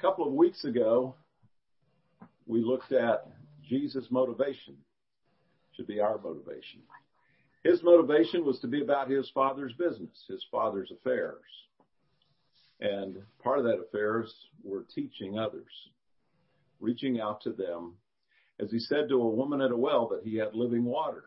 [0.00, 1.14] A couple of weeks ago,
[2.46, 3.26] we looked at
[3.68, 4.78] Jesus' motivation.
[5.76, 6.80] Should be our motivation.
[7.64, 11.42] His motivation was to be about his father's business, his father's affairs.
[12.80, 14.34] And part of that affairs
[14.64, 15.70] were teaching others,
[16.80, 17.96] reaching out to them.
[18.58, 21.24] As he said to a woman at a well that he had living water.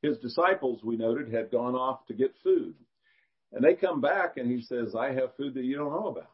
[0.00, 2.74] His disciples, we noted, had gone off to get food.
[3.52, 6.30] And they come back and he says, I have food that you don't know about.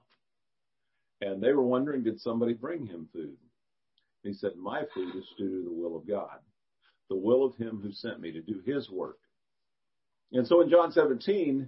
[1.25, 3.37] And they were wondering, did somebody bring him food?
[4.23, 6.39] He said, my food is to do the will of God,
[7.09, 9.19] the will of him who sent me to do his work.
[10.33, 11.67] And so in John 17,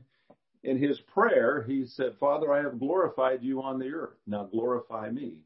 [0.65, 4.19] in his prayer, he said, Father, I have glorified you on the earth.
[4.27, 5.39] Now glorify me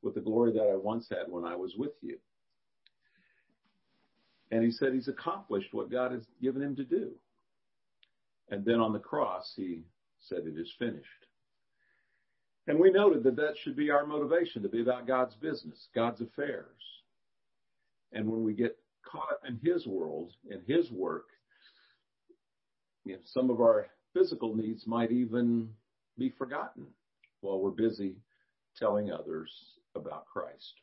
[0.00, 2.18] with the glory that I once had when I was with you.
[4.50, 7.10] And he said he's accomplished what God has given him to do.
[8.50, 9.82] And then on the cross, he
[10.20, 11.27] said, It is finished.
[12.68, 16.20] And we noted that that should be our motivation to be about God's business, God's
[16.20, 16.66] affairs.
[18.12, 18.76] And when we get
[19.10, 21.28] caught up in His world, in His work,
[23.06, 25.70] you know, some of our physical needs might even
[26.18, 26.86] be forgotten
[27.40, 28.16] while we're busy
[28.76, 29.50] telling others
[29.94, 30.74] about Christ.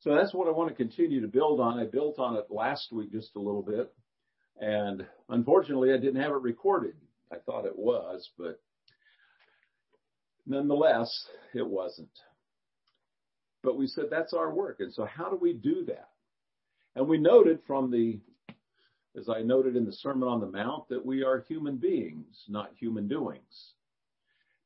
[0.00, 1.78] So that's what I want to continue to build on.
[1.78, 3.92] I built on it last week just a little bit.
[4.58, 6.94] And unfortunately, I didn't have it recorded.
[7.30, 8.62] I thought it was, but
[10.46, 12.08] nonetheless, it wasn't.
[13.62, 14.80] But we said that's our work.
[14.80, 16.10] And so how do we do that?
[16.94, 18.18] And we noted from the,
[19.18, 22.72] as I noted in the Sermon on the Mount, that we are human beings, not
[22.78, 23.72] human doings.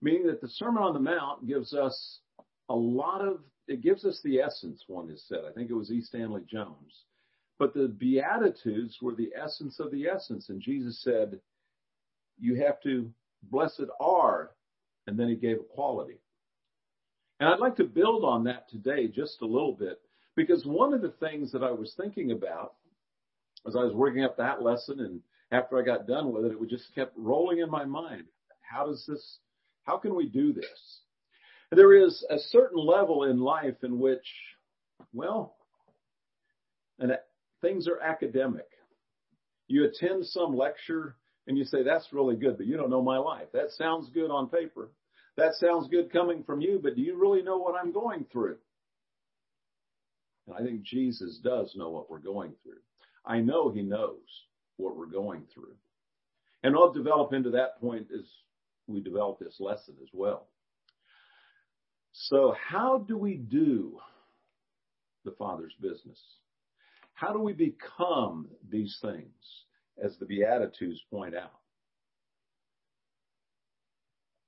[0.02, 2.20] Meaning that the Sermon on the Mount gives us
[2.68, 5.40] a lot of, it gives us the essence, one has said.
[5.48, 6.00] I think it was E.
[6.02, 7.04] Stanley Jones
[7.60, 10.48] but the Beatitudes were the essence of the essence.
[10.48, 11.38] And Jesus said,
[12.40, 14.52] you have to, blessed are,
[15.10, 16.20] and then he gave a quality.
[17.40, 20.00] And I'd like to build on that today just a little bit,
[20.36, 22.74] because one of the things that I was thinking about
[23.66, 26.70] as I was working up that lesson and after I got done with it, it
[26.70, 28.24] just kept rolling in my mind.
[28.60, 29.38] How does this,
[29.82, 31.00] how can we do this?
[31.72, 34.26] There is a certain level in life in which,
[35.12, 35.56] well,
[37.00, 37.18] and
[37.62, 38.68] things are academic.
[39.66, 41.16] You attend some lecture
[41.46, 43.48] and you say, that's really good, but you don't know my life.
[43.52, 44.90] That sounds good on paper.
[45.40, 48.58] That sounds good coming from you, but do you really know what I'm going through?
[50.46, 52.82] And I think Jesus does know what we're going through.
[53.24, 54.18] I know he knows
[54.76, 55.72] what we're going through.
[56.62, 58.26] And I'll develop into that point as
[58.86, 60.46] we develop this lesson as well.
[62.12, 63.98] So how do we do
[65.24, 66.20] the Father's business?
[67.14, 69.64] How do we become these things,
[70.04, 71.54] as the Beatitudes point out?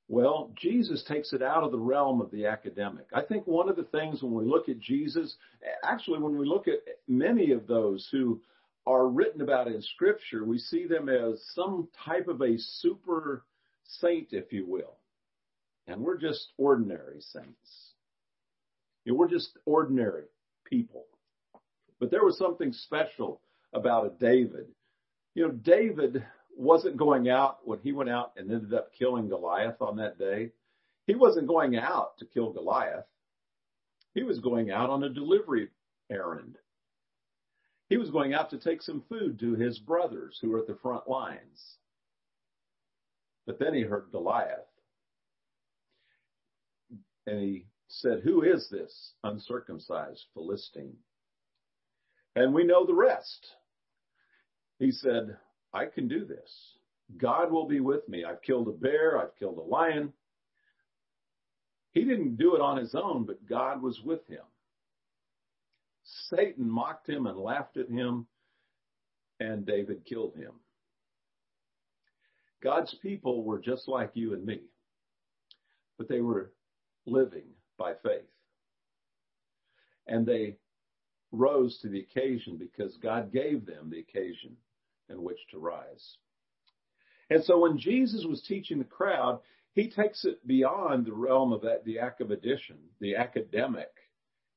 [0.08, 3.06] Well, Jesus takes it out of the realm of the academic.
[3.14, 5.36] I think one of the things when we look at Jesus,
[5.84, 8.40] actually, when we look at many of those who
[8.86, 13.44] are written about in Scripture, we see them as some type of a super
[13.84, 14.96] saint, if you will.
[15.86, 17.92] And we're just ordinary saints.
[19.04, 20.24] You know, we're just ordinary
[20.64, 21.04] people.
[22.00, 23.40] But there was something special
[23.72, 24.66] about a David.
[25.34, 26.24] You know, David
[26.56, 30.50] wasn't going out when he went out and ended up killing Goliath on that day.
[31.06, 33.06] He wasn't going out to kill Goliath.
[34.14, 35.68] He was going out on a delivery
[36.10, 36.56] errand.
[37.88, 40.78] He was going out to take some food to his brothers who were at the
[40.82, 41.76] front lines.
[43.46, 44.60] But then he heard Goliath.
[47.26, 50.96] And he said, Who is this uncircumcised Philistine?
[52.34, 53.46] And we know the rest.
[54.78, 55.36] He said,
[55.72, 56.76] I can do this.
[57.16, 58.24] God will be with me.
[58.24, 59.18] I've killed a bear.
[59.18, 60.12] I've killed a lion.
[61.92, 64.42] He didn't do it on his own, but God was with him.
[66.04, 68.26] Satan mocked him and laughed at him,
[69.40, 70.52] and David killed him.
[72.62, 74.60] God's people were just like you and me,
[75.98, 76.52] but they were
[77.06, 78.22] living by faith.
[80.06, 80.56] And they
[81.30, 84.56] rose to the occasion because God gave them the occasion
[85.08, 86.16] in which to rise.
[87.30, 89.40] And so when Jesus was teaching the crowd,
[89.74, 93.90] he takes it beyond the realm of that, the academician, the academic.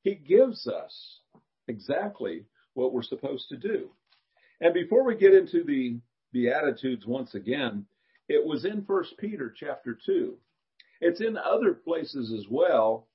[0.01, 1.19] He gives us
[1.68, 3.89] exactly what we're supposed to do.
[4.59, 6.00] And before we get into the
[6.33, 7.86] Beatitudes once again,
[8.27, 10.36] it was in First Peter chapter 2.
[11.01, 13.07] It's in other places as well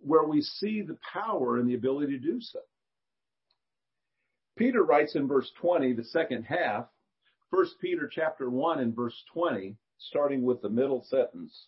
[0.00, 2.58] where we see the power and the ability to do so.
[4.56, 6.86] Peter writes in verse 20, the second half,
[7.50, 11.66] 1 Peter chapter 1 and verse 20, starting with the middle sentence.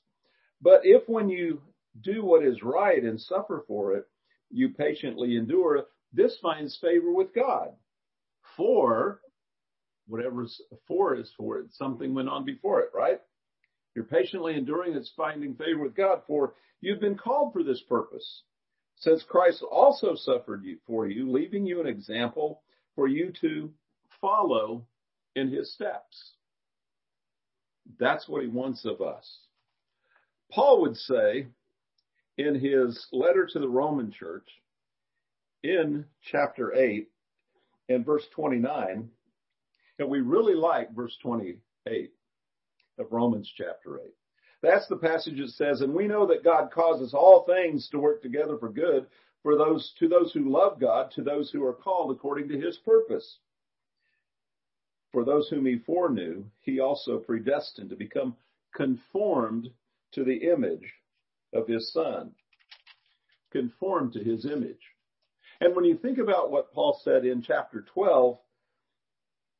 [0.60, 1.62] But if when you
[2.00, 4.06] do what is right and suffer for it,
[4.50, 5.86] you patiently endure.
[6.12, 7.70] This finds favor with God.
[8.56, 9.20] For
[10.06, 10.46] whatever
[10.86, 13.20] for is for it, something went on before it, right?
[13.94, 18.42] You're patiently enduring, it's finding favor with God, for you've been called for this purpose.
[18.96, 22.62] Since Christ also suffered for you, leaving you an example
[22.94, 23.70] for you to
[24.20, 24.86] follow
[25.34, 26.32] in his steps.
[27.98, 29.38] That's what he wants of us.
[30.50, 31.46] Paul would say
[32.38, 34.48] in his letter to the Roman church
[35.62, 37.08] in chapter 8
[37.88, 39.08] and verse 29,
[39.98, 42.12] and we really like verse 28
[42.98, 44.14] of Romans chapter 8.
[44.62, 48.22] That's the passage that says, and we know that God causes all things to work
[48.22, 49.06] together for good
[49.44, 52.78] for those, to those who love God, to those who are called according to his
[52.78, 53.38] purpose.
[55.12, 58.36] For those whom he foreknew, he also predestined to become
[58.74, 59.68] conformed
[60.12, 60.94] to the image
[61.52, 62.32] of his son.
[63.52, 64.80] Conformed to his image.
[65.60, 68.38] And when you think about what Paul said in chapter 12,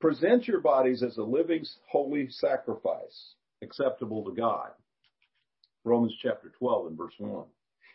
[0.00, 4.70] present your bodies as a living, holy sacrifice, acceptable to God.
[5.84, 7.44] Romans chapter 12 and verse 1.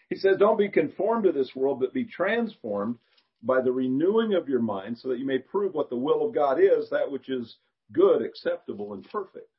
[0.09, 2.97] He says, Don't be conformed to this world, but be transformed
[3.43, 6.33] by the renewing of your mind so that you may prove what the will of
[6.33, 7.55] God is, that which is
[7.93, 9.49] good, acceptable, and perfect.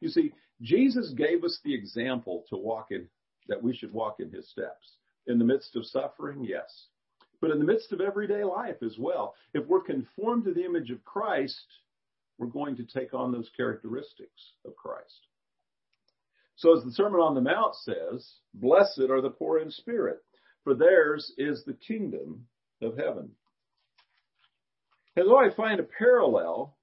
[0.00, 3.08] You see, Jesus gave us the example to walk in,
[3.48, 4.96] that we should walk in his steps.
[5.26, 6.86] In the midst of suffering, yes.
[7.40, 9.34] But in the midst of everyday life as well.
[9.54, 11.64] If we're conformed to the image of Christ,
[12.38, 15.28] we're going to take on those characteristics of Christ.
[16.56, 20.18] So as the Sermon on the Mount says, blessed are the poor in spirit,
[20.64, 22.46] for theirs is the kingdom
[22.80, 23.30] of heaven.
[25.16, 26.76] And though I find a parallel,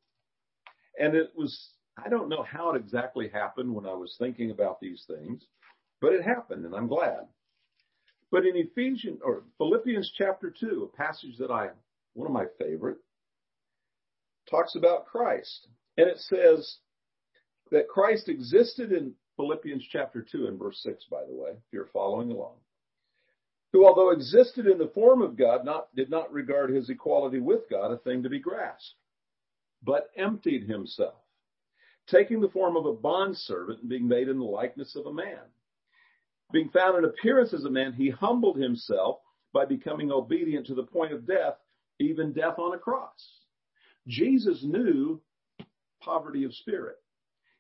[1.00, 1.72] and it was,
[2.04, 5.44] I don't know how it exactly happened when I was thinking about these things,
[6.02, 7.28] but it happened and I'm glad.
[8.32, 11.70] But in Ephesians or Philippians chapter 2, a passage that I,
[12.14, 12.98] one of my favorite,
[14.50, 15.68] talks about Christ.
[15.98, 16.78] And it says
[17.72, 21.88] that Christ existed in Philippians chapter 2 and verse 6, by the way, if you're
[21.94, 22.56] following along.
[23.72, 27.62] Who, although existed in the form of God, not, did not regard his equality with
[27.70, 28.96] God a thing to be grasped,
[29.82, 31.22] but emptied himself,
[32.08, 35.40] taking the form of a bondservant and being made in the likeness of a man.
[36.52, 39.20] Being found in appearance as a man, he humbled himself
[39.54, 41.56] by becoming obedient to the point of death,
[41.98, 43.40] even death on a cross.
[44.06, 45.22] Jesus knew
[46.02, 46.98] poverty of spirit.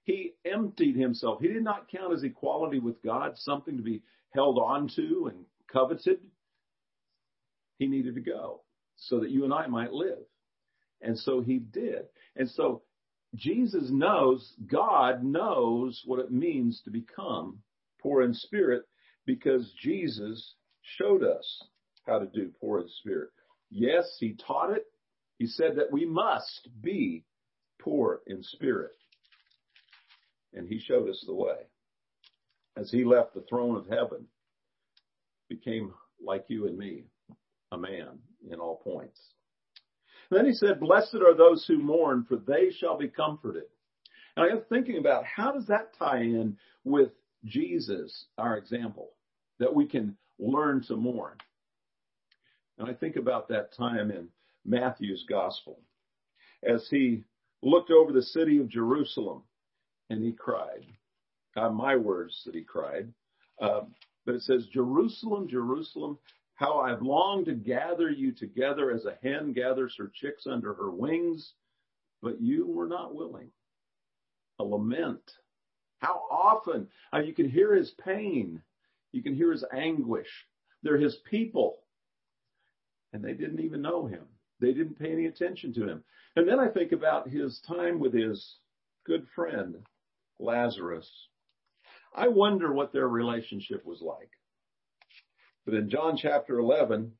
[0.10, 1.40] He emptied himself.
[1.40, 4.02] He did not count his equality with God something to be
[4.34, 6.18] held on to and coveted.
[7.78, 8.62] He needed to go
[8.96, 10.18] so that you and I might live.
[11.00, 12.06] And so he did.
[12.36, 12.82] And so
[13.36, 17.60] Jesus knows, God knows what it means to become
[18.02, 18.86] poor in spirit
[19.28, 21.62] because Jesus showed us
[22.08, 23.30] how to do poor in spirit.
[23.70, 24.86] Yes, he taught it.
[25.38, 27.26] He said that we must be
[27.78, 28.94] poor in spirit
[30.54, 31.58] and he showed us the way.
[32.78, 34.26] As he left the throne of heaven,
[35.50, 35.94] became
[36.24, 37.06] like you and me,
[37.72, 38.20] a man
[38.50, 39.20] in all points.
[40.30, 43.64] And then he said, blessed are those who mourn, for they shall be comforted.
[44.36, 47.10] And I got thinking about how does that tie in with
[47.46, 49.10] Jesus, our example,
[49.60, 51.36] that we can learn to mourn.
[52.78, 54.30] And I think about that time in
[54.66, 55.82] Matthew's gospel
[56.64, 57.24] as he
[57.62, 59.44] looked over the city of Jerusalem
[60.10, 60.86] and he cried.
[61.56, 63.12] Not my words that he cried,
[63.62, 63.82] uh,
[64.26, 66.18] but it says, Jerusalem, Jerusalem,
[66.56, 70.92] how I've longed to gather you together as a hen gathers her chicks under her
[70.92, 71.54] wings,
[72.22, 73.50] but you were not willing.
[74.60, 75.22] A lament.
[76.00, 78.62] How often uh, you can hear his pain.
[79.12, 80.28] You can hear his anguish.
[80.84, 81.78] They're his people.
[83.14, 84.26] And they didn't even know him.
[84.60, 86.04] They didn't pay any attention to him.
[86.36, 88.58] And then I think about his time with his
[89.06, 89.76] good friend,
[90.40, 91.10] Lazarus.
[92.16, 94.32] I wonder what their relationship was like.
[95.66, 97.12] But in John chapter 11,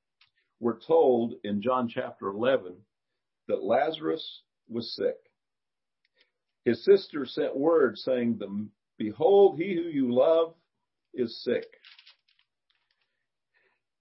[0.60, 2.76] we're told in John chapter 11
[3.48, 5.18] that Lazarus was sick.
[6.66, 8.40] His sister sent word saying,
[8.98, 10.54] behold, he who you love
[11.14, 11.66] is sick.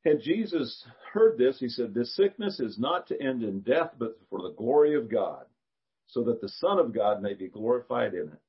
[0.04, 1.58] And Jesus heard this.
[1.58, 5.10] He said, this sickness is not to end in death, but for the glory of
[5.10, 5.44] God,
[6.06, 8.40] so that the Son of God may be glorified in it.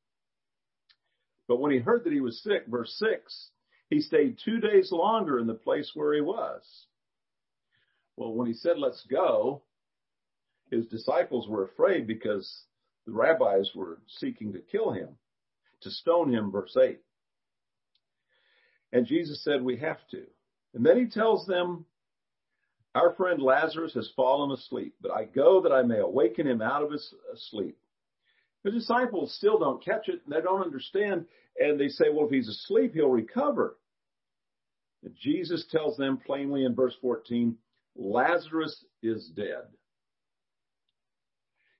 [1.49, 3.49] But when he heard that he was sick, verse 6,
[3.89, 6.85] he stayed two days longer in the place where he was.
[8.15, 9.63] Well, when he said, let's go,
[10.69, 12.65] his disciples were afraid because
[13.07, 15.17] the rabbis were seeking to kill him,
[15.81, 16.99] to stone him, verse 8.
[18.93, 20.25] And Jesus said, We have to.
[20.75, 21.85] And then he tells them,
[22.93, 26.83] Our friend Lazarus has fallen asleep, but I go that I may awaken him out
[26.83, 27.77] of his uh, sleep.
[28.63, 31.25] The disciples still don't catch it, and they don't understand,
[31.57, 33.77] and they say, Well, if he's asleep, he'll recover.
[35.03, 37.55] And Jesus tells them plainly in verse 14,
[37.95, 39.63] Lazarus is dead.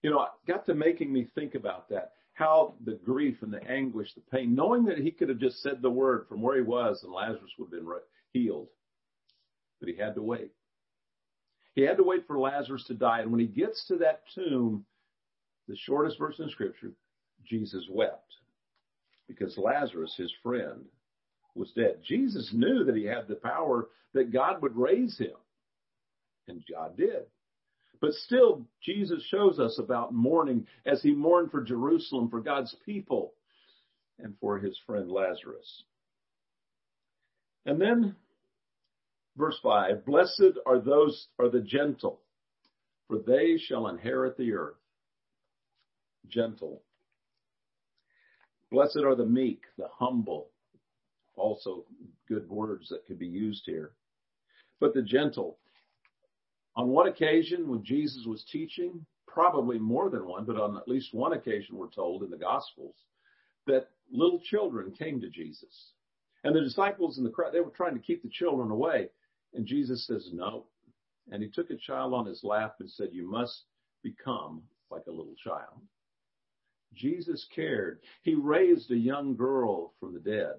[0.02, 2.14] You know, it got to making me think about that.
[2.34, 5.82] How the grief and the anguish, the pain, knowing that he could have just said
[5.82, 7.94] the word from where he was and Lazarus would have been
[8.32, 8.70] healed.
[9.82, 10.52] But he had to wait.
[11.76, 13.22] He had to wait for Lazarus to die.
[13.22, 14.86] And when he gets to that tomb,
[15.70, 16.92] the shortest verse in scripture,
[17.48, 18.34] Jesus wept
[19.28, 20.86] because Lazarus, his friend,
[21.54, 22.00] was dead.
[22.06, 25.36] Jesus knew that he had the power that God would raise him.
[26.48, 27.28] And God did.
[28.02, 33.34] But still, Jesus shows us about mourning as he mourned for Jerusalem, for God's people,
[34.18, 35.84] and for his friend Lazarus.
[37.68, 38.16] And then,
[39.38, 42.22] verse 5 Blessed are those, are the gentle,
[43.08, 44.76] for they shall inherit the earth.
[46.28, 46.82] Gentle.
[48.72, 50.50] Blessed are the meek, the humble.
[51.36, 51.86] Also,
[52.28, 53.92] good words that could be used here.
[54.80, 55.58] But the gentle.
[56.76, 61.14] On one occasion, when Jesus was teaching, probably more than one, but on at least
[61.14, 62.96] one occasion, we're told in the Gospels,
[63.68, 65.92] that little children came to Jesus.
[66.44, 69.10] And the disciples in the crowd, they were trying to keep the children away.
[69.54, 70.66] And Jesus says, no.
[71.32, 73.64] And he took a child on his lap and said, you must
[74.04, 75.82] become like a little child.
[76.94, 78.00] Jesus cared.
[78.24, 80.56] He raised a young girl from the dead.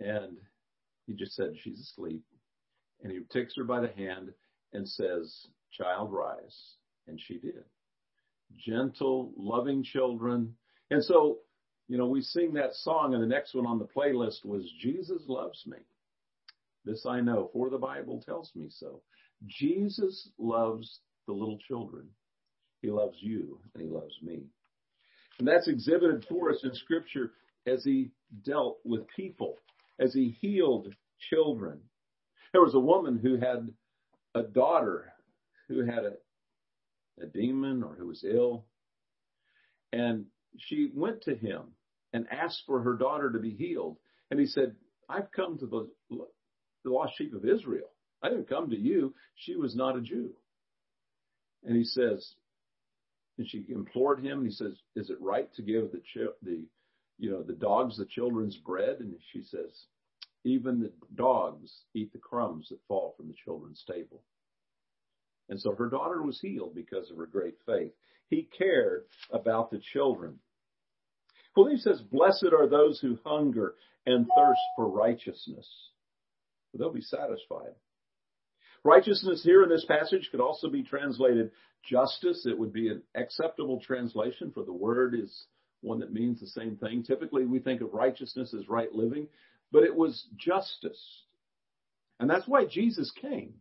[0.00, 0.36] And
[1.06, 2.22] he just said, she's asleep
[3.02, 4.32] and he takes her by the hand
[4.72, 6.76] and says, Child, rise.
[7.08, 7.64] And she did.
[8.56, 10.54] Gentle, loving children.
[10.90, 11.38] And so,
[11.88, 15.22] you know, we sing that song, and the next one on the playlist was Jesus
[15.26, 15.78] Loves Me.
[16.84, 19.00] This I know, for the Bible tells me so.
[19.46, 22.06] Jesus loves the little children.
[22.82, 24.42] He loves you, and he loves me.
[25.38, 27.32] And that's exhibited for us in Scripture
[27.66, 28.10] as he
[28.44, 29.56] dealt with people,
[29.98, 30.94] as he healed
[31.30, 31.80] children,
[32.52, 33.72] there was a woman who had
[34.34, 35.12] a daughter
[35.68, 38.66] who had a, a demon or who was ill.
[39.92, 40.26] And
[40.58, 41.62] she went to him
[42.12, 43.96] and asked for her daughter to be healed.
[44.30, 44.74] And he said,
[45.08, 47.88] I've come to the, the lost sheep of Israel.
[48.22, 49.14] I didn't come to you.
[49.34, 50.30] She was not a Jew.
[51.64, 52.34] And he says,
[53.38, 54.38] and she implored him.
[54.38, 56.02] And he says, "Is it right to give the
[56.42, 56.66] the,
[57.18, 59.86] you know, the dogs the children's bread?" And she says,
[60.44, 64.22] even the dogs eat the crumbs that fall from the children's table.
[65.48, 67.92] And so her daughter was healed because of her great faith.
[68.28, 70.38] He cared about the children.
[71.54, 73.74] Well, he says, blessed are those who hunger
[74.06, 75.68] and thirst for righteousness,
[76.70, 77.74] for they'll be satisfied.
[78.84, 81.52] Righteousness here in this passage could also be translated
[81.84, 82.46] justice.
[82.46, 85.46] It would be an acceptable translation for the word is
[85.82, 87.02] one that means the same thing.
[87.02, 89.28] Typically we think of righteousness as right living,
[89.70, 91.24] but it was justice.
[92.20, 93.54] And that's why Jesus came,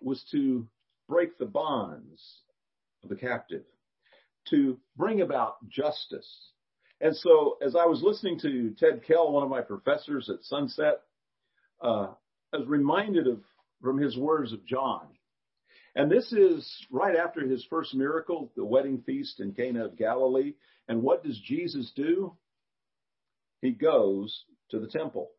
[0.00, 0.66] was to
[1.08, 2.22] break the bonds
[3.02, 3.64] of the captive,
[4.50, 6.50] to bring about justice.
[7.00, 11.02] And so as I was listening to Ted Kell, one of my professors at Sunset,
[11.82, 12.08] uh,
[12.52, 13.40] I was reminded of
[13.84, 15.06] from his words of John.
[15.94, 20.54] And this is right after his first miracle, the wedding feast in Cana of Galilee.
[20.88, 22.34] And what does Jesus do?
[23.60, 25.30] He goes to the temple.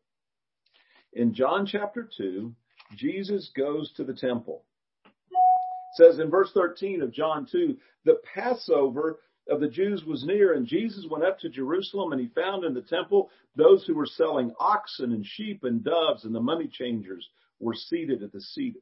[1.12, 2.54] In John chapter 2,
[2.96, 4.64] Jesus goes to the temple.
[5.04, 10.54] It says in verse 13 of John 2, the Passover of the Jews was near
[10.54, 14.06] and Jesus went up to Jerusalem and he found in the temple those who were
[14.06, 17.28] selling oxen and sheep and doves and the money changers
[17.60, 18.78] were seated at the seats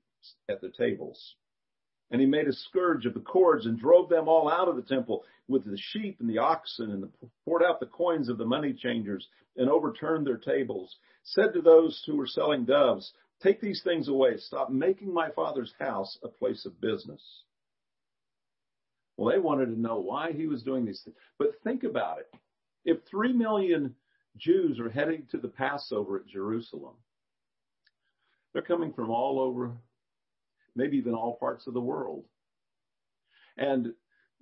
[0.49, 1.37] at the tables.
[2.11, 4.83] And he made a scourge of the cords and drove them all out of the
[4.83, 7.09] temple with the sheep and the oxen and
[7.45, 9.27] poured out the coins of the money changers
[9.57, 13.13] and overturned their tables, said to those who were selling doves,
[13.43, 14.37] take these things away.
[14.37, 17.23] Stop making my father's house a place of business.
[19.17, 21.17] Well, they wanted to know why he was doing these things.
[21.39, 22.33] But think about it.
[22.85, 23.95] If three million
[24.37, 26.95] Jews are heading to the Passover at Jerusalem,
[28.55, 29.73] they're coming from all over,
[30.75, 32.25] maybe even all parts of the world.
[33.59, 33.93] And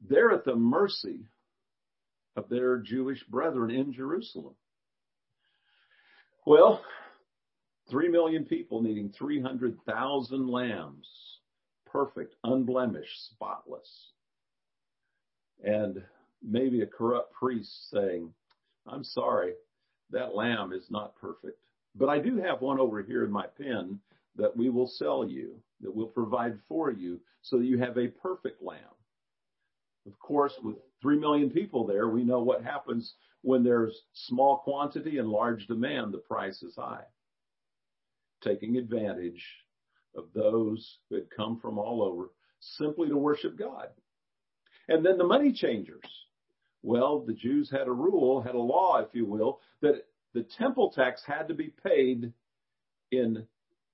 [0.09, 1.27] they're at the mercy
[2.37, 4.55] of their Jewish brethren in Jerusalem.
[6.47, 6.83] Well,
[7.91, 11.09] three million people needing 300,000 lambs,
[11.87, 14.13] perfect, unblemished, spotless.
[15.65, 16.03] And
[16.43, 18.33] maybe a corrupt priest saying,
[18.87, 19.53] I'm sorry,
[20.11, 21.59] that lamb is not perfect.
[21.95, 24.01] But I do have one over here in my pen
[24.37, 28.09] that we will sell you, that will provide for you, so that you have a
[28.09, 28.79] perfect lamb.
[30.07, 35.19] Of course, with three million people there, we know what happens when there's small quantity
[35.19, 37.05] and large demand, the price is high.
[38.43, 39.45] Taking advantage
[40.17, 42.31] of those who had come from all over
[42.61, 43.89] simply to worship God.
[44.89, 46.03] And then the money changers.
[46.83, 50.05] Well, the Jews had a rule, had a law, if you will, that
[50.35, 52.33] the temple tax had to be paid
[53.11, 53.47] in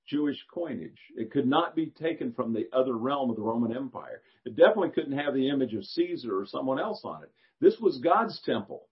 [0.08, 0.98] Jewish coinage.
[1.16, 4.22] It could not be taken from the other realm of the Roman Empire.
[4.44, 7.30] It definitely couldn't have the image of Caesar or someone else on it.
[7.60, 8.86] This was God's temple.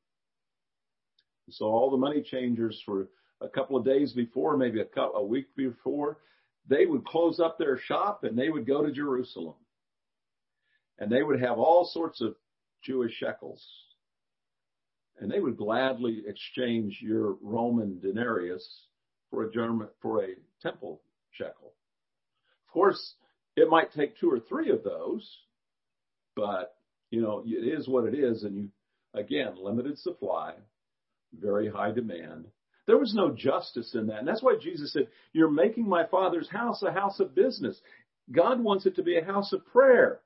[1.50, 3.08] So all the money changers for
[3.40, 6.18] a couple of days before, maybe a, couple, a week before,
[6.68, 9.54] they would close up their shop and they would go to Jerusalem.
[10.98, 12.34] And they would have all sorts of
[12.82, 13.64] Jewish shekels.
[15.18, 18.66] And they would gladly exchange your Roman denarius
[19.30, 21.72] for a German, for a temple shekel.
[22.66, 23.14] Of course,
[23.56, 25.38] it might take two or three of those,
[26.34, 26.76] but
[27.10, 28.42] you know, it is what it is.
[28.42, 28.68] And you,
[29.14, 30.54] again, limited supply,
[31.32, 32.46] very high demand.
[32.86, 34.18] There was no justice in that.
[34.18, 37.80] And that's why Jesus said, you're making my father's house a house of business.
[38.30, 40.20] God wants it to be a house of prayer.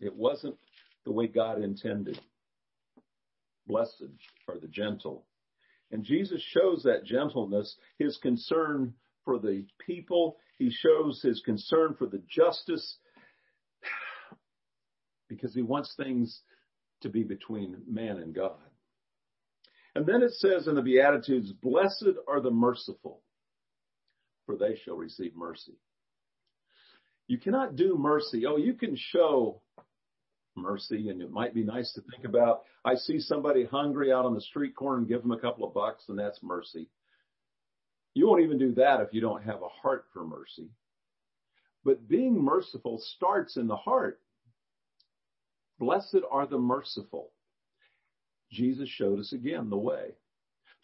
[0.00, 0.56] It wasn't
[1.06, 2.20] the way God intended.
[3.66, 4.02] Blessed
[4.48, 5.24] are the gentle.
[5.92, 8.92] And Jesus shows that gentleness, his concern
[9.24, 10.36] for the people.
[10.58, 12.98] He shows his concern for the justice
[15.28, 16.40] because he wants things
[17.02, 18.58] to be between man and God.
[19.94, 23.22] And then it says in the Beatitudes, blessed are the merciful,
[24.44, 25.78] for they shall receive mercy.
[27.28, 28.44] You cannot do mercy.
[28.46, 29.62] Oh, you can show
[30.56, 31.08] mercy.
[31.08, 34.40] And it might be nice to think about, I see somebody hungry out on the
[34.40, 36.88] street corner and give them a couple of bucks and that's mercy.
[38.14, 40.70] You won't even do that if you don't have a heart for mercy.
[41.84, 44.20] But being merciful starts in the heart.
[45.78, 47.30] Blessed are the merciful.
[48.50, 50.12] Jesus showed us again the way.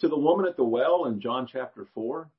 [0.01, 2.31] To the woman at the well in John chapter 4,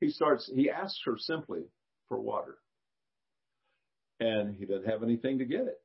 [0.00, 1.62] he starts, he asks her simply
[2.08, 2.58] for water.
[4.20, 5.80] And he doesn't have anything to get it.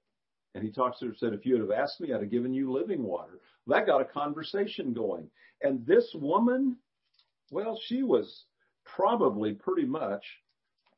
[0.57, 2.31] And he talks to her and said, if you would have asked me, I'd have
[2.31, 3.41] given you living water.
[3.67, 5.29] That got a conversation going.
[5.61, 6.77] And this woman,
[7.51, 8.45] well, she was
[8.83, 10.23] probably pretty much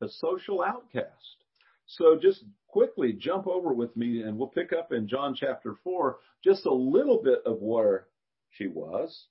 [0.02, 1.44] a social outcast.
[1.88, 6.20] So just quickly jump over with me and we'll pick up in John chapter four,
[6.42, 8.08] just a little bit of where
[8.52, 9.26] she was.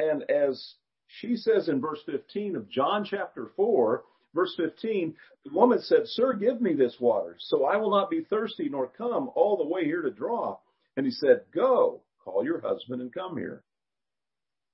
[0.00, 0.74] And as
[1.06, 4.02] she says in verse 15 of John chapter four,
[4.36, 5.14] Verse 15,
[5.46, 8.86] the woman said, Sir, give me this water, so I will not be thirsty nor
[8.86, 10.58] come all the way here to draw.
[10.94, 13.64] And he said, Go, call your husband and come here.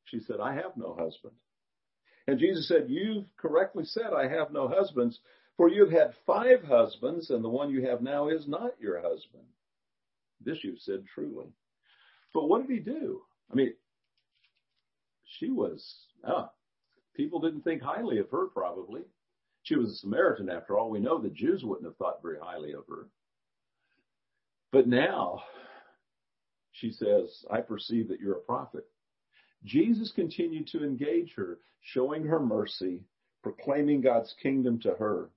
[0.07, 1.35] She said, I have no husband.
[2.27, 5.21] And Jesus said, You've correctly said, I have no husbands,
[5.57, 9.45] for you've had five husbands, and the one you have now is not your husband.
[10.45, 11.47] This you've said truly.
[12.35, 13.23] But what did he do?
[13.49, 13.75] I mean,
[15.39, 15.89] she was,
[16.25, 16.51] ah,
[17.15, 19.03] people didn't think highly of her probably.
[19.63, 20.91] She was a Samaritan after all.
[20.91, 23.07] We know the Jews wouldn't have thought very highly of her.
[24.73, 25.43] But now
[26.73, 28.87] she says, I perceive that you're a prophet.
[29.65, 33.03] Jesus continued to engage her, showing her mercy,
[33.43, 35.31] proclaiming God's kingdom to her.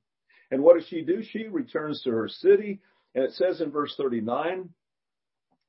[0.49, 1.21] And what does she do?
[1.21, 2.81] She returns to her city.
[3.13, 4.69] And it says in verse 39,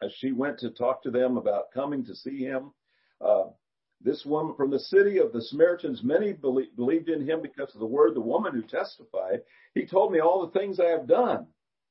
[0.02, 2.72] as she went to talk to them about coming to see him,
[3.20, 3.44] uh,
[4.02, 7.86] this woman from the city of the Samaritans, many believed in him because of the
[7.86, 9.42] word, the woman who testified,
[9.74, 11.46] he told me all the things I have done.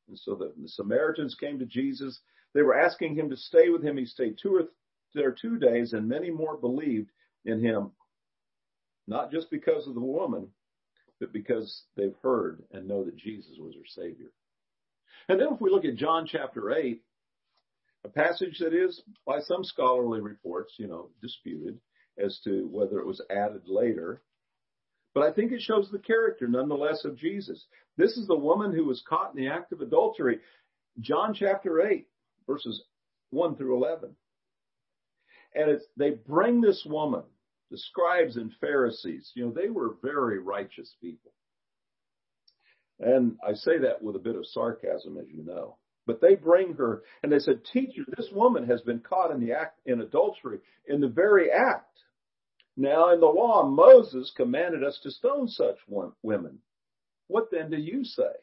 [0.07, 2.19] And so the, the Samaritans came to Jesus.
[2.53, 3.97] They were asking him to stay with him.
[3.97, 4.71] He stayed two or th-
[5.13, 7.09] there two days and many more believed
[7.45, 7.91] in him.
[9.07, 10.47] Not just because of the woman,
[11.19, 14.31] but because they've heard and know that Jesus was their savior.
[15.29, 17.01] And then if we look at John chapter 8,
[18.03, 21.79] a passage that is by some scholarly reports, you know, disputed,
[22.23, 24.21] as to whether it was added later.
[25.13, 27.65] But I think it shows the character nonetheless of Jesus.
[27.97, 30.39] This is the woman who was caught in the act of adultery.
[30.99, 32.07] John chapter 8,
[32.47, 32.83] verses
[33.29, 34.15] 1 through 11.
[35.53, 37.23] And they bring this woman,
[37.71, 41.31] the scribes and Pharisees, you know, they were very righteous people.
[42.99, 45.77] And I say that with a bit of sarcasm, as you know.
[46.05, 49.53] But they bring her and they said, teacher, this woman has been caught in the
[49.53, 51.99] act, in adultery, in the very act.
[52.77, 55.77] Now in the law, Moses commanded us to stone such
[56.21, 56.59] women.
[57.27, 58.33] What then do you say?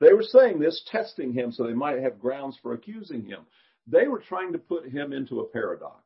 [0.00, 3.40] They were saying this, testing him so they might have grounds for accusing him.
[3.86, 6.04] They were trying to put him into a paradox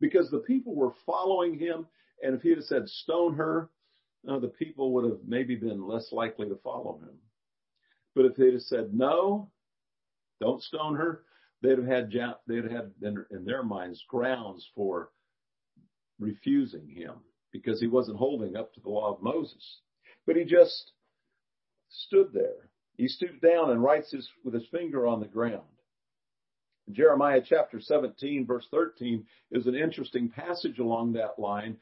[0.00, 1.86] because the people were following him.
[2.22, 3.70] And if he had said, stone her,
[4.28, 7.16] uh, the people would have maybe been less likely to follow him.
[8.14, 9.50] But if they'd have said, no,
[10.40, 11.22] don't stone her,
[11.62, 12.12] they'd have had,
[12.46, 15.10] they'd have had in, their minds grounds for
[16.18, 17.14] refusing him
[17.52, 19.80] because he wasn't holding up to the law of Moses.
[20.26, 20.92] But he just
[21.88, 22.68] stood there.
[22.96, 25.62] He stooped down and writes his, with his finger on the ground.
[26.90, 31.76] Jeremiah chapter 17 verse 13 is an interesting passage along that line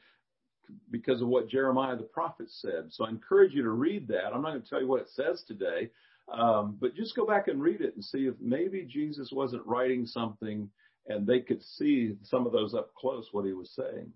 [0.89, 2.89] because of what Jeremiah the prophet said.
[2.91, 4.27] So I encourage you to read that.
[4.33, 5.89] I'm not going to tell you what it says today,
[6.31, 10.05] um, but just go back and read it and see if maybe Jesus wasn't writing
[10.05, 10.69] something
[11.07, 14.11] and they could see some of those up close what he was saying.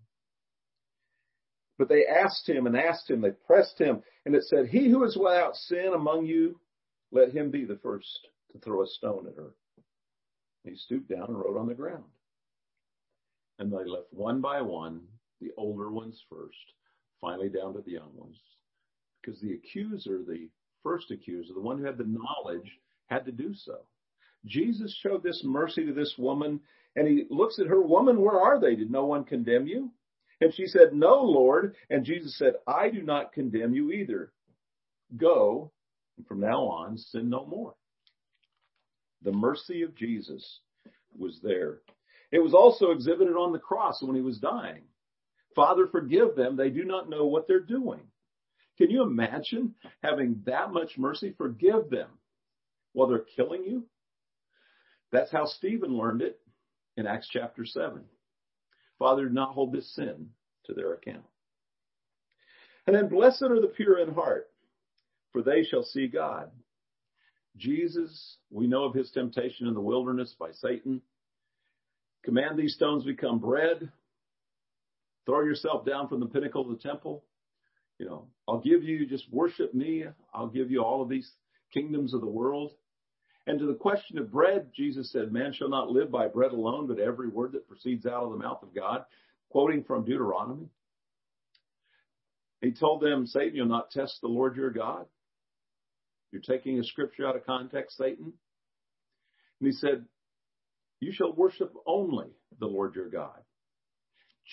[1.77, 5.03] But they asked him and asked him, they pressed him, and it said, He who
[5.03, 6.59] is without sin among you,
[7.11, 9.53] let him be the first to throw a stone at her.
[10.63, 12.05] And he stooped down and wrote on the ground.
[13.59, 15.01] And they left one by one,
[15.41, 16.55] the older ones first,
[17.19, 18.37] finally down to the young ones.
[19.21, 20.49] Because the accuser, the
[20.85, 23.79] first accuser, the one who had the knowledge, had to do so.
[24.45, 26.61] Jesus showed this mercy to this woman,
[26.95, 28.75] and he looks at her, Woman, where are they?
[28.75, 29.91] Did no one condemn you?
[30.39, 31.75] And she said, No, Lord.
[31.89, 34.31] And Jesus said, I do not condemn you either.
[35.17, 35.71] Go,
[36.17, 37.73] and from now on, sin no more.
[39.23, 40.59] The mercy of Jesus
[41.17, 41.79] was there.
[42.31, 44.83] It was also exhibited on the cross when he was dying.
[45.55, 46.55] Father, forgive them.
[46.55, 48.01] They do not know what they're doing.
[48.77, 51.33] Can you imagine having that much mercy?
[51.37, 52.09] Forgive them
[52.93, 53.85] while they're killing you.
[55.11, 56.39] That's how Stephen learned it
[56.97, 58.03] in Acts chapter 7.
[58.99, 60.29] Father, do not hold this sin
[60.65, 61.25] to their account.
[62.87, 64.49] And then blessed are the pure in heart,
[65.31, 66.51] for they shall see God.
[67.57, 71.01] Jesus, we know of his temptation in the wilderness by Satan.
[72.23, 73.89] Command these stones become bread.
[75.25, 77.23] Throw yourself down from the pinnacle of the temple.
[77.99, 80.03] You know, I'll give you, just worship me.
[80.33, 81.31] I'll give you all of these
[81.73, 82.71] kingdoms of the world.
[83.47, 86.87] And to the question of bread, Jesus said, man shall not live by bread alone,
[86.87, 89.05] but every word that proceeds out of the mouth of God,
[89.49, 90.67] quoting from Deuteronomy.
[92.61, 95.05] He told them, Satan, you'll not test the Lord your God.
[96.31, 98.33] You're taking a scripture out of context, Satan.
[99.61, 100.05] And he said,
[100.99, 102.27] you shall worship only
[102.59, 103.39] the Lord your God.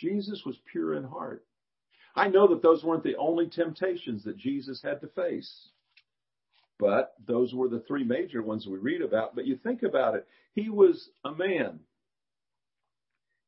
[0.01, 1.45] Jesus was pure in heart.
[2.15, 5.69] I know that those weren't the only temptations that Jesus had to face.
[6.79, 9.35] But those were the three major ones we read about.
[9.35, 11.81] But you think about it, he was a man.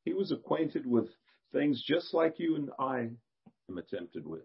[0.05, 1.09] He was acquainted with
[1.53, 3.11] things just like you and I
[3.69, 4.45] am attempted with.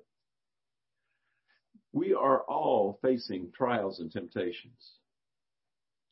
[1.92, 4.94] We are all facing trials and temptations.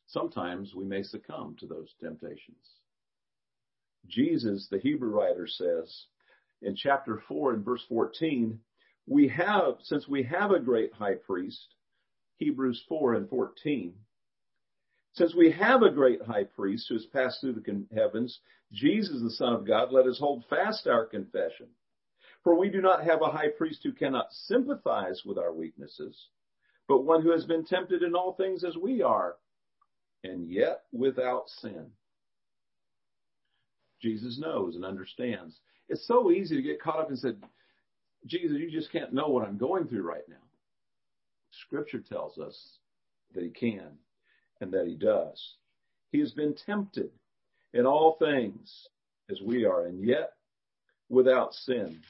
[0.06, 2.64] Sometimes we may succumb to those temptations.
[4.06, 6.04] Jesus, the Hebrew writer says
[6.62, 8.58] in chapter 4 and verse 14,
[9.06, 11.74] we have, since we have a great high priest
[12.38, 13.94] Hebrews 4 and 14.
[15.14, 18.38] Since we have a great high priest who has passed through the heavens,
[18.72, 21.66] Jesus, the Son of God, let us hold fast our confession.
[22.44, 26.28] For we do not have a high priest who cannot sympathize with our weaknesses,
[26.86, 29.36] but one who has been tempted in all things as we are,
[30.22, 31.90] and yet without sin.
[34.00, 35.58] Jesus knows and understands.
[35.88, 37.32] It's so easy to get caught up and say,
[38.26, 40.36] Jesus, you just can't know what I'm going through right now.
[41.66, 42.78] Scripture tells us
[43.34, 43.98] that he can
[44.60, 45.54] and that he does.
[46.10, 47.10] He has been tempted
[47.72, 48.88] in all things
[49.30, 50.32] as we are, and yet
[51.08, 52.00] without sin.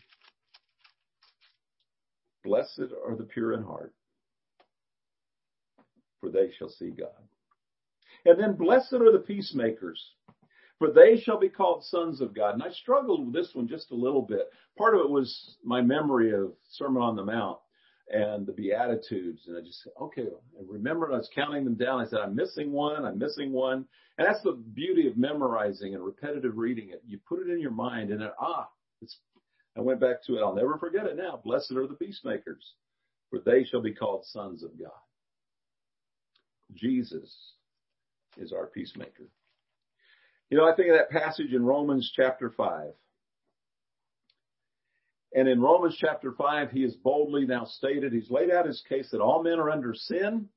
[2.44, 3.92] Blessed are the pure in heart,
[6.20, 7.10] for they shall see God.
[8.24, 10.02] And then blessed are the peacemakers,
[10.78, 12.54] for they shall be called sons of God.
[12.54, 14.50] And I struggled with this one just a little bit.
[14.76, 17.58] Part of it was my memory of Sermon on the Mount
[18.10, 19.42] and the Beatitudes.
[19.46, 20.22] And I just said, okay,
[20.58, 22.00] and remember I was counting them down.
[22.00, 23.84] I said, I'm missing one, I'm missing one.
[24.18, 27.02] And that's the beauty of memorizing and repetitive reading it.
[27.06, 28.68] You put it in your mind and then, ah,
[29.02, 29.18] it's,
[29.76, 30.42] I went back to it.
[30.42, 31.40] I'll never forget it now.
[31.44, 32.74] Blessed are the peacemakers,
[33.30, 34.90] for they shall be called sons of God.
[36.74, 37.34] Jesus
[38.36, 39.28] is our peacemaker.
[40.50, 42.92] You know, I think of that passage in Romans chapter 5.
[45.34, 49.10] And in Romans chapter 5, he has boldly now stated, he's laid out his case
[49.10, 50.48] that all men are under sin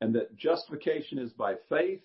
[0.00, 2.00] and that justification is by faith.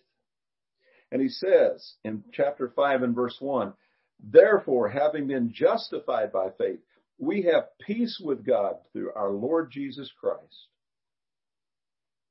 [1.11, 3.73] And he says in chapter 5 and verse 1,
[4.19, 6.79] therefore, having been justified by faith,
[7.17, 10.67] we have peace with God through our Lord Jesus Christ.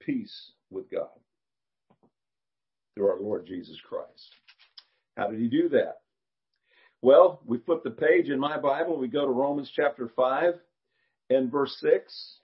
[0.00, 1.08] Peace with God
[2.94, 4.34] through our Lord Jesus Christ.
[5.18, 5.96] How did he do that?
[7.02, 8.96] Well, we flip the page in my Bible.
[8.96, 10.54] We go to Romans chapter 5
[11.28, 12.38] and verse 6.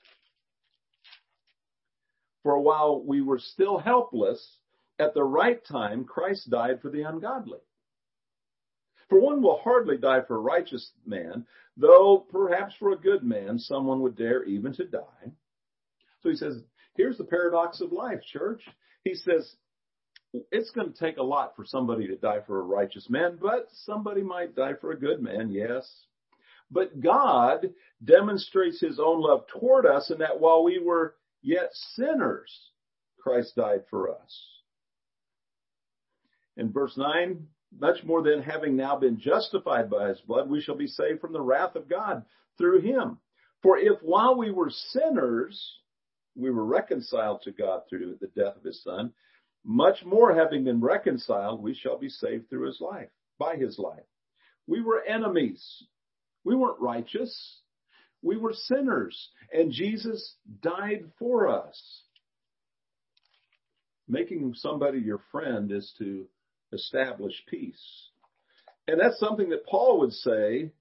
[2.42, 4.44] For while we were still helpless,
[4.98, 7.60] at the right time Christ died for the ungodly.
[9.08, 13.58] For one will hardly die for a righteous man, though perhaps for a good man
[13.58, 15.32] someone would dare even to die.
[16.22, 16.60] So he says,
[16.96, 18.62] here's the paradox of life, church.
[19.04, 19.54] He says,
[20.50, 23.68] it's going to take a lot for somebody to die for a righteous man, but
[23.84, 25.88] somebody might die for a good man, yes.
[26.70, 27.72] But God
[28.04, 32.50] demonstrates his own love toward us in that while we were yet sinners,
[33.20, 34.48] Christ died for us.
[36.56, 37.46] In verse 9,
[37.78, 41.32] much more than having now been justified by his blood, we shall be saved from
[41.32, 42.24] the wrath of God
[42.58, 43.18] through him.
[43.62, 45.78] For if while we were sinners,
[46.36, 49.12] we were reconciled to God through the death of his son,
[49.64, 54.04] much more having been reconciled, we shall be saved through his life, by his life.
[54.66, 55.84] We were enemies.
[56.44, 57.60] We weren't righteous.
[58.22, 62.02] We were sinners and Jesus died for us.
[64.08, 66.26] Making somebody your friend is to
[66.72, 68.10] establish peace.
[68.86, 70.72] And that's something that Paul would say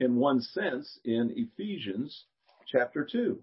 [0.00, 2.24] in one sense in Ephesians
[2.66, 3.38] chapter 2.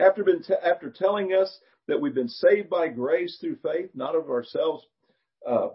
[0.00, 1.56] After, been t- after telling us
[1.88, 4.84] that we've been saved by grace through faith, not of ourselves,
[5.46, 5.68] uh,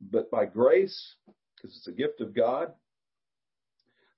[0.00, 1.16] but by grace,
[1.56, 2.72] because it's a gift of God,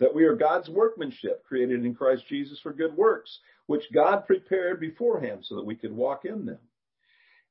[0.01, 4.81] that we are God's workmanship created in Christ Jesus for good works, which God prepared
[4.81, 6.59] beforehand so that we could walk in them.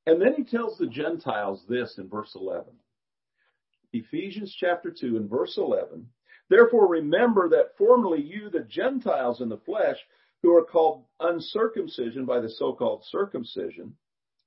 [0.05, 2.65] And then he tells the Gentiles this in verse 11.
[3.93, 6.07] Ephesians chapter 2 and verse 11.
[6.49, 9.97] Therefore remember that formerly you, the Gentiles in the flesh,
[10.43, 13.95] who are called uncircumcision by the so-called circumcision,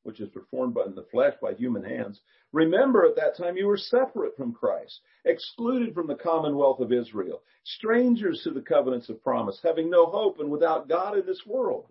[0.02, 2.20] which is performed by, in the flesh by human hands,
[2.52, 7.42] remember at that time you were separate from Christ, excluded from the commonwealth of Israel,
[7.64, 11.86] strangers to the covenants of promise, having no hope and without God in this world.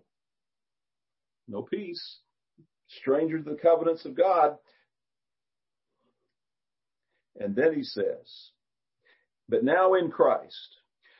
[1.48, 2.18] No peace.
[3.00, 4.56] Strangers to the covenants of God.
[7.38, 8.50] And then he says,
[9.48, 10.75] but now in Christ,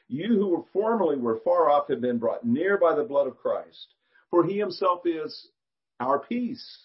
[0.09, 3.38] you who were formerly were far off have been brought near by the blood of
[3.38, 3.95] Christ.
[4.31, 5.49] For he himself is
[6.01, 6.85] our peace,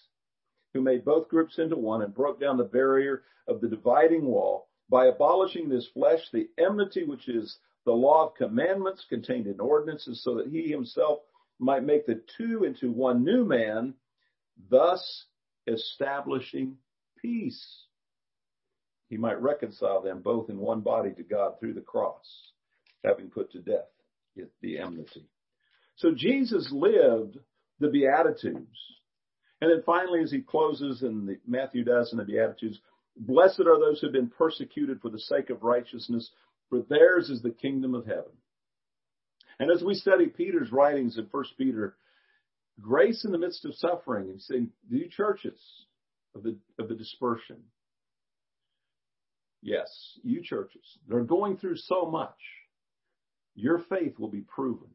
[0.74, 4.68] who made both groups into one and broke down the barrier of the dividing wall
[4.88, 10.22] by abolishing this flesh, the enmity which is the law of commandments contained in ordinances,
[10.22, 11.20] so that he himself
[11.58, 13.94] might make the two into one new man,
[14.70, 15.26] thus
[15.66, 16.76] establishing
[17.20, 17.86] peace.
[19.08, 22.52] He might reconcile them both in one body to God through the cross,
[23.04, 23.88] having put to death
[24.60, 25.26] the enmity.
[25.96, 27.38] So Jesus lived
[27.80, 28.78] the Beatitudes.
[29.60, 32.80] And then finally, as he closes, and the, Matthew does in the Beatitudes,
[33.16, 36.30] blessed are those who have been persecuted for the sake of righteousness,
[36.70, 38.32] for theirs is the kingdom of heaven.
[39.58, 41.96] And as we study Peter's writings in First Peter,
[42.80, 45.60] grace in the midst of suffering, and saying, the churches
[46.34, 47.58] of the of the dispersion.
[49.60, 52.38] Yes, you churches, they're going through so much.
[53.54, 54.88] Your faith will be proven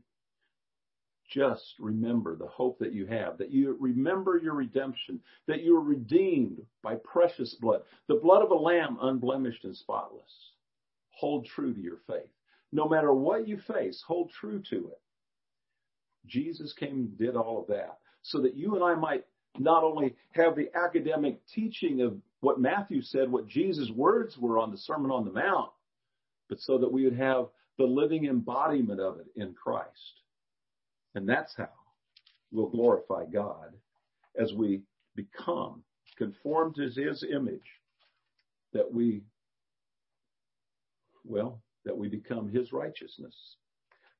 [1.29, 5.81] just remember the hope that you have, that you remember your redemption, that you are
[5.81, 10.51] redeemed by precious blood, the blood of a lamb unblemished and spotless.
[11.11, 12.29] Hold true to your faith.
[12.71, 15.01] No matter what you face, hold true to it.
[16.25, 19.25] Jesus came and did all of that so that you and I might
[19.57, 24.71] not only have the academic teaching of what Matthew said, what Jesus' words were on
[24.71, 25.71] the Sermon on the Mount,
[26.47, 30.21] but so that we would have the living embodiment of it in Christ.
[31.15, 31.69] And that's how
[32.51, 33.73] we'll glorify God
[34.39, 34.81] as we
[35.15, 35.83] become
[36.17, 37.59] conformed to his image,
[38.73, 39.23] that we,
[41.23, 43.35] well, that we become his righteousness,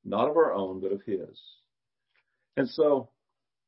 [0.05, 1.39] not of our own, but of his.
[2.55, 3.09] And so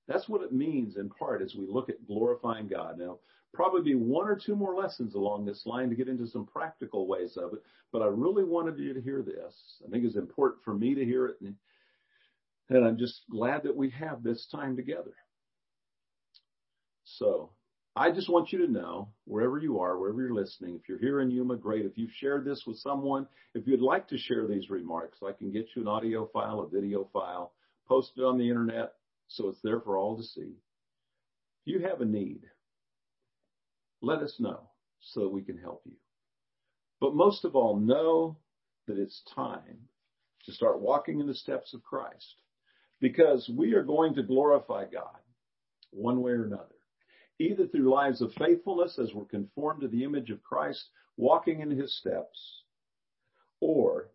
[0.08, 2.98] that's what it means in part as we look at glorifying God.
[2.98, 3.20] Now,
[3.54, 7.08] probably be one or two more lessons along this line to get into some practical
[7.08, 9.56] ways of it, but I really wanted you to hear this.
[9.86, 11.56] I think it's important for me to hear it and
[12.70, 15.16] and I'm just glad that we have this time together.
[17.04, 17.50] So
[17.96, 21.22] I just want you to know, wherever you are, wherever you're listening, if you're here
[21.22, 21.86] in Yuma, great.
[21.86, 25.52] If you've shared this with someone, if you'd like to share these remarks, I can
[25.52, 27.54] get you an audio file, a video file,
[27.88, 28.94] post it on the internet
[29.28, 30.54] so it's there for all to see.
[31.66, 32.42] If you have a need,
[34.02, 34.70] let us know
[35.02, 35.94] so that we can help you.
[37.02, 38.38] But most of all, know
[38.88, 39.78] that it's time
[40.46, 42.36] to start walking in the steps of Christ
[43.02, 45.18] because we are going to glorify God
[45.92, 46.76] one way or another.
[47.40, 51.72] either through lives of faithfulness as we're conformed to the image of Christ, walking in
[51.72, 52.64] his steps,
[53.62, 54.10] or,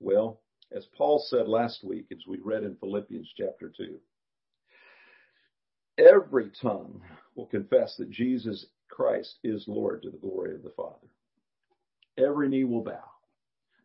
[0.00, 0.40] well,
[0.74, 3.98] as Paul said last week, as we read in Philippians chapter 2,
[5.98, 7.00] every tongue
[7.34, 11.08] will confess that Jesus Christ is Lord to the glory of the Father.
[12.16, 13.10] Every knee will bow.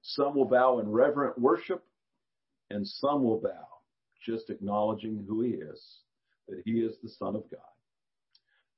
[0.01, 1.83] Some will bow in reverent worship,
[2.69, 3.67] and some will bow
[4.25, 5.81] just acknowledging who he is,
[6.47, 7.59] that he is the Son of God.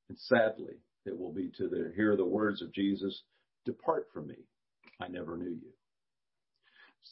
[0.09, 3.23] And sadly, it will be to hear the words of Jesus,
[3.65, 4.37] depart from me.
[4.99, 5.73] I never knew you.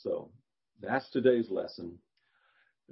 [0.04, 0.30] So
[0.82, 1.98] that's today's lesson.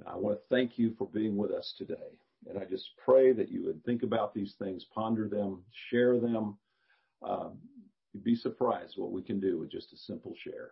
[0.06, 2.18] I want to thank you for being with us today.
[2.46, 6.56] And I just pray that you would think about these things, ponder them, share them.
[7.22, 7.58] Um,
[8.12, 10.70] you'd be surprised what we can do with just a simple share.